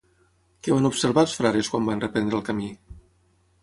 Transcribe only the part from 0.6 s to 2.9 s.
Què van observar els frares quan van reprendre el camí?